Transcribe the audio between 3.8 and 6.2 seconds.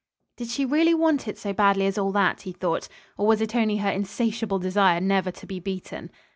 insatiable desire never to be beaten?"